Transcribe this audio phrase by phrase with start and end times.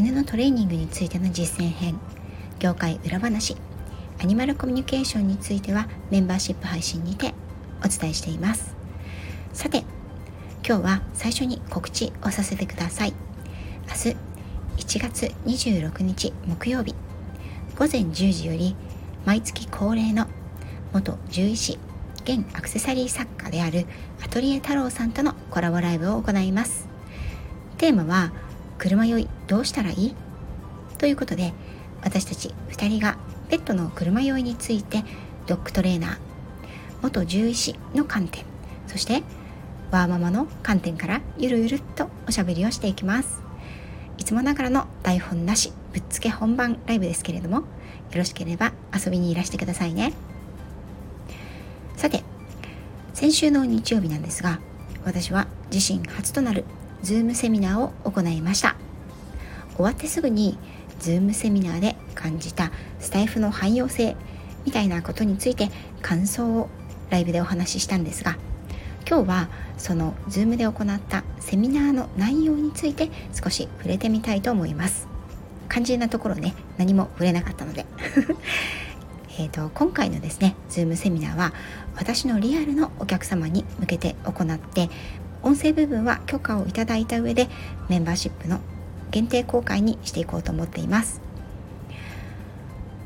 [0.00, 2.00] 犬のトレーニングについての実践編
[2.58, 3.54] 業界裏話
[4.18, 7.34] アニマルコミュニケーションについてはメンバーシップ配信にて
[7.84, 8.74] お伝えしています。
[9.52, 9.84] さて
[10.66, 13.14] 今日は最初に告知をさせてください。
[13.88, 14.16] 明日
[14.78, 16.94] 1月26日木曜日
[17.78, 18.74] 午前10時より
[19.26, 20.28] 毎月恒例の
[20.94, 21.78] 元獣医師
[22.24, 23.84] 現アクセサリー作家である
[24.24, 26.88] アトリエ太郎さんとのコラボライブを行います。
[27.76, 28.32] テーマは
[28.80, 30.16] 車酔いどうしたらいい？
[30.96, 31.52] ということで
[32.02, 33.18] 私たち2人が
[33.50, 35.04] ペットの車酔いについて
[35.46, 36.18] ドッグトレーナー
[37.02, 38.42] 元獣医師の観点
[38.86, 39.22] そして
[39.90, 43.42] ワーママの観点からゆるゆるっとおしゃべりをしていきます。
[44.16, 47.64] いつもながらの台本なしぶっつけ本番ライブですけれどもよ
[48.14, 50.14] ろしければ遊びにいらしてくださいね。
[51.96, 52.24] さて
[53.12, 54.58] 先週の日曜日なんですが
[55.04, 56.64] 私は自身初となる
[57.02, 58.76] Zoom セミナーを行いました。
[59.74, 60.58] 終わってすぐに
[61.00, 64.16] Zoom セミナーで感じたスタイフの汎用性
[64.64, 65.70] みたいなことについて
[66.02, 66.68] 感想を
[67.08, 68.36] ライブでお話ししたんですが
[69.08, 69.48] 今日は
[69.78, 75.08] その Zoom で行ったセミナーの内容について少し触れてみたいと思います。
[75.70, 77.86] 肝心なところね何も触れなかったので。
[79.38, 81.54] えと今回のですね Zoom セミナーは
[81.96, 84.90] 私のリアルのお客様に向けて行って
[85.42, 87.48] 音声部分は許可をいただいた上で
[87.88, 88.60] メンバーシップの
[89.10, 91.20] 限定公開にしていこうと思っています。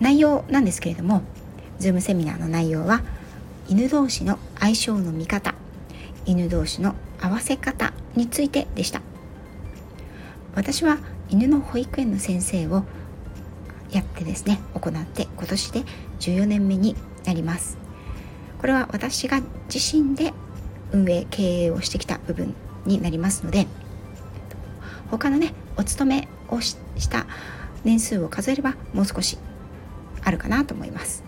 [0.00, 1.22] 内容なんですけれども
[1.80, 3.02] Zoom セミナーの内容は
[3.68, 5.54] 犬同士の相性の見方
[6.26, 9.00] 犬同士の合わせ方についてでした。
[10.54, 10.98] 私は
[11.28, 12.84] 犬の保育園の先生を
[13.90, 15.82] やってですね行って今年で
[16.20, 17.78] 14年目になります。
[18.58, 19.40] これは私が
[19.72, 20.32] 自身で
[20.92, 22.54] 運営経営をしてきた部分
[22.84, 23.66] になりますので
[25.10, 26.76] 他のねお勤めをし
[27.10, 27.26] た
[27.84, 29.38] 年数を数えればもう少し
[30.22, 31.22] あるかなと思います。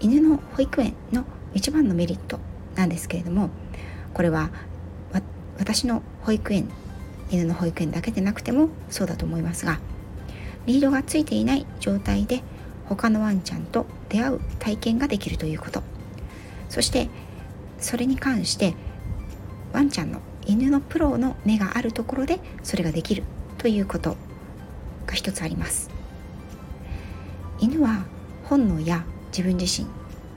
[0.00, 1.24] 犬の保育園の
[1.54, 2.40] 一番のメリット
[2.74, 3.50] なんですけれども
[4.14, 4.50] これは
[5.58, 6.70] 私の保育園
[7.30, 9.78] 犬の保育園だけでなくてもそうだと思いますが
[10.64, 12.42] リードがついていない状態で
[12.86, 15.82] 他のワンちゃんと出会う体験ができるということ。
[16.68, 17.08] そして
[17.80, 18.74] それに関して
[19.72, 23.22] ワンちゃんの犬のプロの目があるところでそれができる
[23.58, 24.16] ということ
[25.06, 25.90] が一つあります。
[27.58, 28.04] 犬は
[28.44, 29.88] 本能や自分自身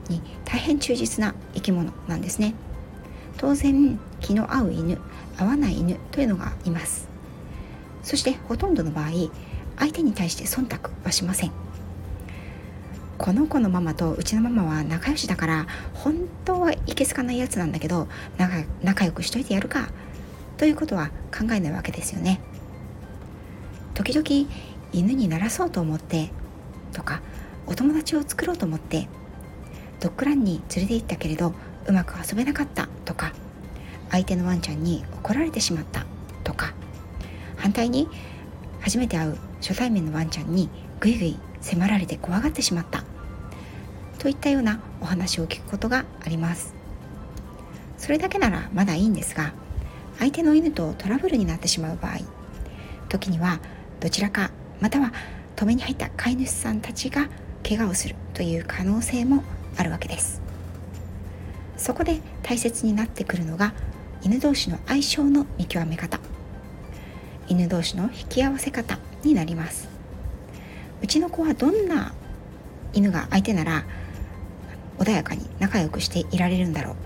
[0.08, 2.54] に大変忠実な生き物なんですね。
[3.36, 5.00] 当然気の合う犬
[5.36, 7.08] 合わない犬というのがいます。
[8.02, 9.10] そしてほとんどの場合
[9.78, 11.63] 相手に対して忖度はしません。
[13.24, 19.88] この子のママとうちのママは仲良しだから本当はいけすかないやつなんだけど仲仲良くしといてやるか
[20.58, 22.38] ということは考えないわけですよね。
[23.94, 24.46] 時々
[24.92, 26.32] 犬にならそうと思って
[26.92, 27.22] とか
[27.66, 29.08] お友達を作ろうと思って
[30.00, 31.54] ドッグランに連れて行ったけれど
[31.86, 33.32] うまく遊べなかったとか
[34.10, 36.04] 相手のワンちゃんに怒られてしまった
[36.44, 36.74] とか
[37.56, 38.06] 反対に
[38.80, 40.68] 初めて会う初対面のワンちゃんに
[41.00, 43.02] ぐいぐい迫られて怖がってしまった。
[44.24, 46.74] といったようなお話を聞くことがあります。
[47.98, 49.52] それだけならまだいいんですが
[50.18, 52.20] 相手の犬とトラブルになってしまう場合
[53.10, 53.60] 時には
[54.00, 55.12] どちらかまたは
[55.56, 57.28] 止めに入った飼い主さんたちが
[57.62, 59.44] 怪我をするという可能性も
[59.76, 60.40] あるわけです。
[61.76, 63.74] そこで大切になってくるのが
[64.22, 66.18] 犬同士の相性の見極め方。
[67.46, 69.86] 犬同士の引き合わせ方になります。
[71.02, 72.14] うちの子はどんな
[72.94, 73.84] 犬が相手なら
[74.98, 76.96] 穏やかに仲良くしていられるんだろう。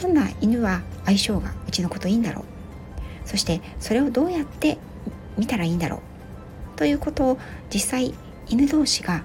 [0.00, 2.44] どんな犬は相性がうちの子といいんだろう。
[3.28, 4.78] そしてそれをどうやって
[5.38, 6.78] 見たらいいんだろう。
[6.78, 7.38] ということを
[7.72, 8.14] 実際
[8.48, 9.22] 犬同士が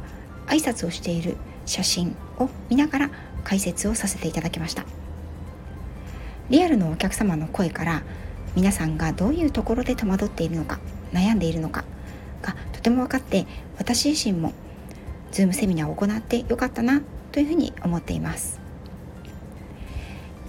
[0.48, 3.10] 挨拶をしている写真を見ながら
[3.44, 4.86] 解説をさせていただきました。
[6.50, 8.04] リアルのお客様の声から
[8.56, 10.80] 皆さんがどういうところで戸惑っているのか
[11.12, 11.84] 悩んでいるのか
[12.42, 13.46] がとても分かって
[13.78, 14.54] 私自身も
[15.32, 17.02] Zoom セミナーを行ってよかったな
[17.38, 18.60] というふうに思っています。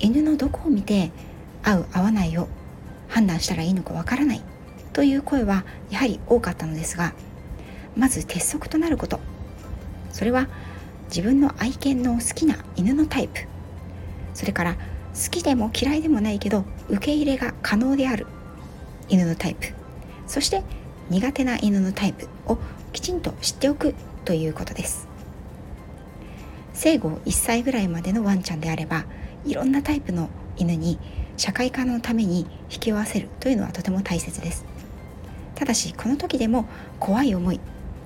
[0.01, 1.11] 犬のどこを見て
[1.63, 2.49] 合う合わないを
[3.09, 4.43] 判断したらいいのかわからない
[4.95, 7.13] という声はやはり多かったのですが
[7.95, 9.21] まず鉄則となること。
[10.13, 10.49] それは
[11.09, 13.43] 自分の愛犬の好きな犬のタイプ。
[14.33, 14.81] それから好
[15.31, 18.27] きでも嫌いでもないけど受け入れが可能である
[19.11, 19.75] 犬のタイプ。
[20.27, 20.63] そして
[21.11, 22.57] 苦手な犬のタイプを
[22.95, 23.95] きちんと知っておく
[24.25, 25.08] ということです。
[26.79, 29.05] 生後1歳ぐらいまでのワンちゃんであれば
[29.45, 31.01] いろんなタイプの犬に
[31.37, 34.65] 社会化のために引き合わせるというのはとても大切です。
[35.57, 36.67] ただしこの時でも
[37.01, 37.59] 怖い思い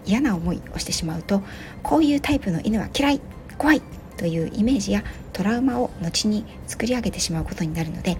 [0.06, 1.42] 嫌な思いをしてしまうと
[1.82, 3.20] こういうタイプの犬は嫌い
[3.58, 3.82] 怖い
[4.16, 5.04] というイメージや
[5.34, 8.16] トラウマを後に作り上げてしまうことになるので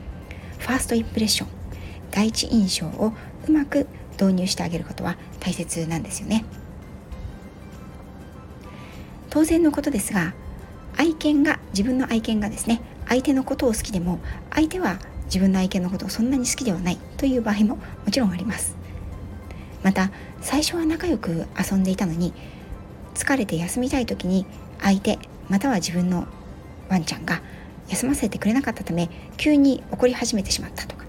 [0.59, 1.49] ファーストインプレッション
[2.11, 3.15] 第一印象を
[3.49, 3.87] うまく
[4.21, 6.45] 導入してあげることは大切なんですよね。
[9.31, 10.35] 当然のことですが
[10.97, 18.77] 愛犬が自分の愛犬がですね相手のことを好きでも相手は自分の愛犬のことをそんなに好きではないという場合ももちろんあります。
[19.83, 20.11] また
[20.41, 22.33] 最初は仲良く遊んでいたのに
[23.15, 24.47] 疲れて休みたい時に
[24.81, 25.19] 相手
[25.49, 26.27] または自分の
[26.89, 27.43] ワンちゃんが
[27.89, 31.05] 休ませてくれなかったため急に怒り始めてしまったとか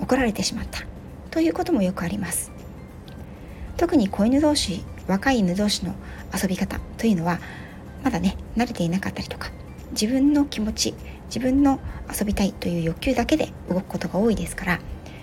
[0.00, 0.82] 怒られてしまった
[1.30, 2.52] ということもよくあります。
[3.76, 5.94] 特に子犬同士若い犬同士の
[6.34, 7.38] 遊び方というのは
[8.02, 9.50] まだね慣れていなかったりとか
[9.92, 10.94] 自分の気持ち
[11.26, 14.80] 自分の遊びたいという欲求だけで動くことが多いですから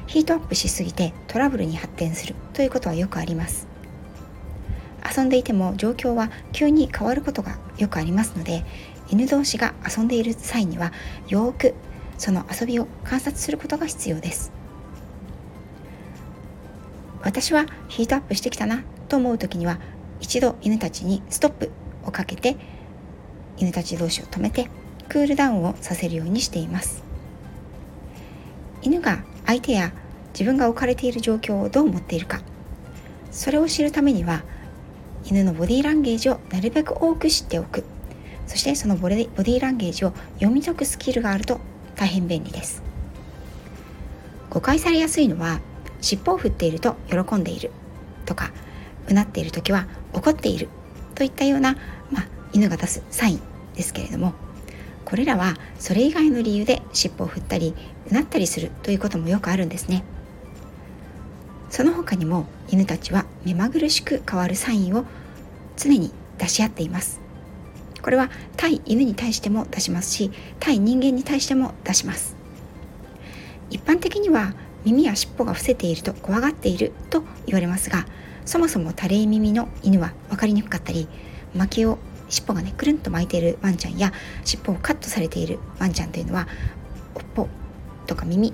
[0.07, 3.67] ヒートアップしすぎてトラブルに発展するということはよくあります。
[5.17, 8.65] 遊んでいても状況は急に変わることがよくありますので
[9.09, 10.91] 犬同士が遊んでいる際には
[11.27, 11.75] よく
[12.17, 14.51] その遊びを観察することが必要です。
[17.21, 19.79] 私はヒートアップしてきたなと思う時には
[20.19, 21.71] 一度犬たちにストップ
[22.05, 22.55] をかけて
[23.57, 24.69] 犬たち同士を止めて
[25.09, 27.03] クールダウンをさせるようにしています。
[28.81, 29.93] 犬が相手や
[30.33, 32.41] 自分が置かれている状況をどう思っているか
[33.31, 34.43] それを知るためには
[35.23, 37.83] 犬のボディーランゲージをなるべく多く知っておく。
[38.47, 41.59] そしてそのボディーランゲージを読み解くスキルがあると
[41.95, 42.83] 大変便利です。
[44.51, 45.59] 誤解されやすいのは
[45.99, 47.71] 尻尾を振っていると喜んでいる
[48.25, 48.51] とか
[49.09, 50.69] うなっている時は怒っている
[51.15, 51.77] といったような、
[52.11, 53.41] まあ、犬が出すサイン
[53.75, 54.33] ですけれども
[55.05, 57.75] これらはそれ以外の理由で尻尾を振ったり
[58.09, 60.03] うなったりするということもよくあるんですね。
[61.69, 65.05] その他にも犬たちは目まぐるしく変わるサインを
[65.77, 67.21] 常に出し合っています。
[68.01, 72.35] これは対犬に対しても出しますし対人間に対しても出します。
[73.69, 74.53] 一般的には
[74.85, 78.05] 耳や尻尾が伏せていると怖がっていると言われますが
[78.45, 81.07] そもそも垂れ耳の犬は分かりにくかったり
[81.55, 81.97] 巻きを
[82.29, 84.11] 尻尾がねくるんと巻いているワンちゃんや
[84.43, 86.47] 尻尾をカットされているワンちゃんというのは
[87.15, 87.47] 尾っぽ
[88.07, 88.53] とか耳に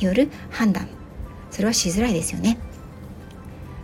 [0.00, 0.88] よる判断
[1.50, 2.58] それはしづらいですよね。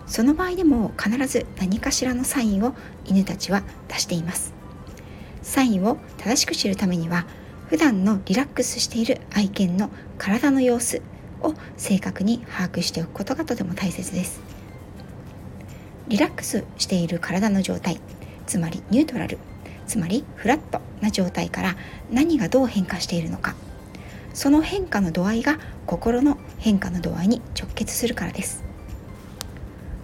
[0.07, 2.75] その場合でも必ず何かしらのサインを
[3.05, 4.55] 犬たちは出しています。
[5.43, 7.27] サインを正しく知るためには
[7.69, 11.03] 普段のリラックスしている愛犬の体の様子
[11.43, 14.41] を正確に把握しておくことがとても大切です。
[16.09, 18.01] リラックスしている体の状態
[18.49, 19.39] つまりニュートラル
[19.87, 21.77] つまりフラットな状態から
[22.11, 23.55] 何がどう変化しているのか。
[24.35, 28.65] その変化の度合いが心の変化の度合いに直結するからです。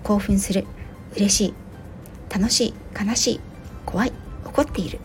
[0.03, 0.67] 興奮する
[1.17, 1.55] 嬉しい
[2.31, 3.41] 楽しい悲しい
[3.87, 4.13] 怖い
[4.45, 5.01] 怒っている。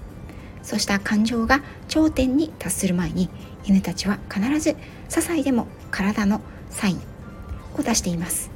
[0.64, 3.30] そうした感情が頂点に達する前に
[3.66, 4.76] 犬たちは必ず些
[5.10, 7.02] 細でも体のサイン
[7.78, 8.52] を出しています。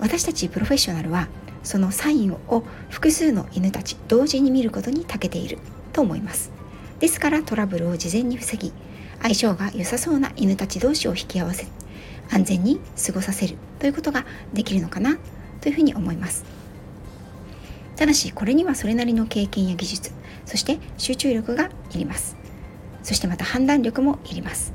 [0.00, 1.28] 私たちプロフェッショナルは
[1.64, 5.58] そのサインを複数の犬たち同時に見ることに長けている
[5.92, 6.52] と思います。
[7.00, 8.72] ですからトラブルを事前に防ぎ
[9.22, 11.66] 相性が良さそうな犬たち同士を引き合わせ
[12.30, 15.18] 安全に過ごさせるということができるのかな
[15.60, 16.44] というふうに思います。
[17.96, 20.12] ただしこれにはそれなりの経験や技術
[20.46, 22.36] そして集中力がいります。
[23.02, 24.72] そしてまた判断力もいります。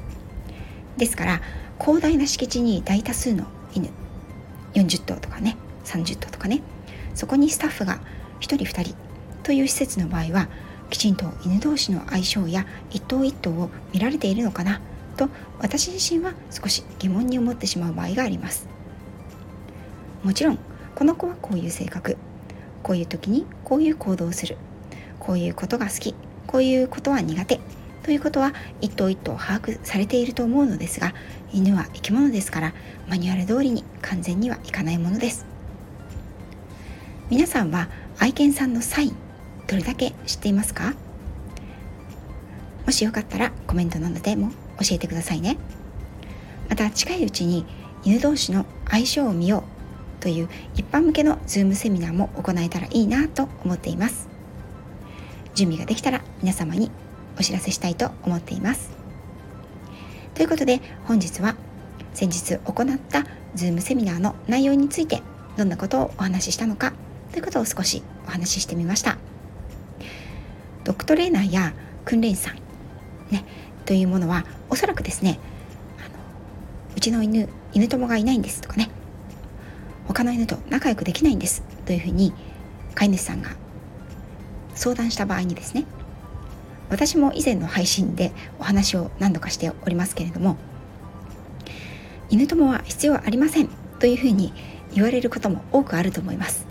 [0.97, 1.41] ですから
[1.79, 3.89] 広大な敷地に大多数の犬
[4.73, 6.61] 40頭とかね30頭とかね
[7.19, 7.99] そこにスタッフが
[8.39, 8.95] 1人2人
[9.43, 10.47] という施設の場合は
[10.89, 14.79] きちんと犬同士の相性や一頭一頭を見られているのかな
[15.17, 15.27] と
[15.59, 18.69] 私自身は少し疑問に思ってしまう場合があります。
[20.23, 20.59] もちろん
[20.95, 22.15] この子はこういう性格。
[22.83, 24.55] こういう時にこういう行動をする。
[25.19, 26.15] こういうことが好き。
[26.47, 27.59] こういうことは苦手。
[28.03, 31.13] ということは一頭一頭把握されていると思うのですが
[31.51, 32.73] 犬は生き物ですから
[33.09, 35.58] マニュアル通りに完全にはいかないものです。
[37.29, 39.15] 皆さんは愛犬さんのサイン
[39.67, 40.95] どれだけ知っていますか？
[42.87, 45.57] もしよかったらコメントなどでも教えてくださいね。
[46.69, 47.67] また近いうちに
[48.03, 49.63] 犬同士の相性を見よ
[50.19, 54.27] うという一般向けの Zoom セミナーも行えたらいいなと思っています。
[55.53, 56.89] 準備ができたら皆様に
[57.39, 58.89] お知らせしたいと思っています。
[60.33, 61.55] ということで本日は
[62.15, 65.21] 先日行った Zoom セミナーの内容について
[65.57, 66.91] どんなことをお話ししたのか
[67.31, 69.17] ということを少しお話ししてみました
[70.83, 71.73] ドッグトレーナーや
[72.05, 72.55] 訓練士さん、
[73.31, 73.45] ね、
[73.85, 75.39] というものはおそらくですね
[75.99, 76.15] あの
[76.95, 78.89] うちの犬犬友がいないんですとかね
[80.07, 82.33] 他の犬と仲良くできないんですというふうに
[82.95, 83.51] 飼い主さんが
[84.73, 85.85] 相談した場合にですね
[86.89, 90.57] 私も以前の配信でお話を何度かしておりますけれども
[92.29, 93.69] 犬友は必要ありません
[93.99, 94.53] というふうに
[94.93, 96.68] 言われることも多くあると思います。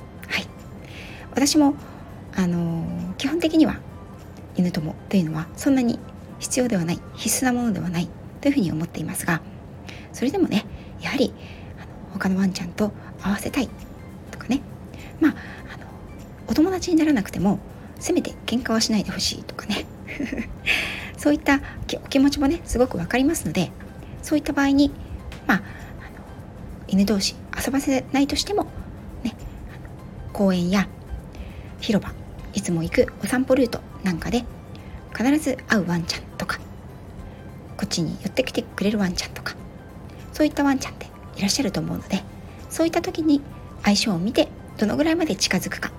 [1.38, 1.74] 私も
[2.34, 3.78] あの、基本的には
[4.56, 6.00] 犬友というのはそんなに
[6.40, 8.08] 必要ではない必須なものではない
[8.40, 9.40] というふうに思っていますが
[10.12, 10.64] それでもね
[11.00, 11.32] やはり
[11.78, 12.92] あの他のワンちゃんと
[13.22, 13.68] 合わせたい
[14.32, 14.62] とかね
[15.20, 15.34] まあ
[15.74, 15.86] あの
[16.48, 17.60] お友達にならなくても
[18.00, 19.86] せめて喧嘩はしないでほしいとかね
[21.16, 21.60] そういった
[22.04, 23.70] お気持ちもねすごく分かりますので
[24.22, 24.92] そういった場合に
[25.46, 25.64] まあ、あの
[26.88, 28.66] 犬同士遊ばせないとしても、
[29.24, 29.34] ね、
[30.32, 30.88] 公園や
[31.80, 32.12] 広場。
[32.54, 34.44] いつも行くお散歩ルートなんかで
[35.16, 36.58] 必ず会うワンちゃんとか。
[37.76, 39.54] こっちに寄ってきてくれるワンちゃんとか。
[40.32, 41.06] そういったワンちゃんって
[41.36, 42.22] いらっしゃると思うので
[42.68, 43.42] そういった時に
[43.82, 45.90] 相性を見てどのぐらいまで近づくか。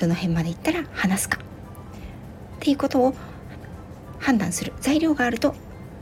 [0.00, 1.38] どの辺まで行ったら話すか。
[1.38, 1.40] っ
[2.60, 3.14] ていうことを
[4.18, 4.72] 判断する。
[4.80, 5.54] 材料があると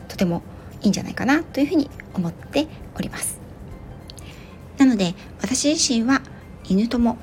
[0.08, 0.42] とても
[0.82, 3.40] いいんじゃないかなというふうに思っております。
[4.78, 6.22] なので私自身は
[6.64, 7.18] 犬とも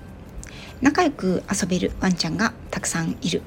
[0.81, 3.41] 仲良く遊べるワンちゃんがたくさんいる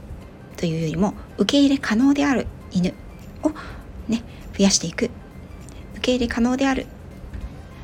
[0.57, 2.93] というよりも受け入れ可能である犬
[3.43, 3.51] を
[4.09, 4.23] ね
[4.57, 5.11] 増やしていく
[5.95, 6.87] 受け入れ可能である。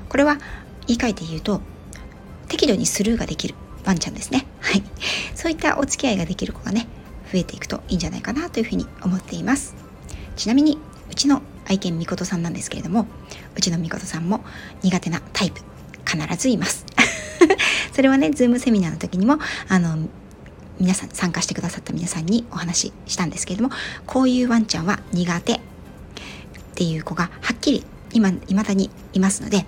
[0.08, 0.38] これは
[0.86, 1.60] 言い換えて言うと
[2.48, 4.46] 適度にスルーができるワンちゃんですね。
[4.60, 4.82] はい。
[5.34, 6.86] そういったお付き合いができる子がね
[7.32, 9.74] 増えていくといいんじゃないかなというふうに思っています。
[10.36, 10.78] ちなみに
[11.10, 13.06] うちの愛犬みことさんなんですけれども
[13.56, 14.44] うちのみことさんも
[14.82, 15.60] 苦手なタイプ
[16.04, 16.95] 必ずいます。
[17.96, 19.38] それはねズームセミナーの時にも
[19.68, 19.96] あの
[20.78, 23.74] 皆さん参加してくださった皆さんにお話ししたんですけれども
[24.04, 25.60] こういうワンちゃんは苦手っ
[26.74, 29.64] ていう子がはっきり今未だにいますので、うん、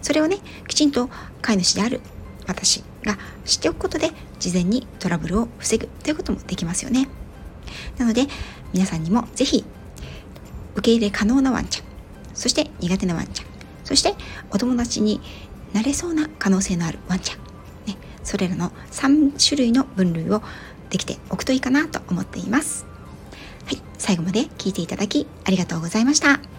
[0.00, 1.10] それをねきちんと
[1.42, 2.00] 飼い主である
[2.46, 7.10] 私が知っておくことで事前にトラブルを防ぐということもできますよね。
[7.98, 8.22] なので
[8.72, 9.66] 皆さんにも是非
[10.76, 11.86] 受け入れ可能なワンちゃん
[12.32, 13.46] そして苦手なワンちゃん
[13.84, 14.14] そして
[14.50, 15.20] お友達に
[15.74, 17.38] なれそうな可能性のあるワンちゃん、
[17.86, 20.40] ね、それらの3種類の分類を
[20.88, 22.86] できておくといいかなと思っています。
[23.66, 26.53] はい、最後まで聞いていただきありがとうございました。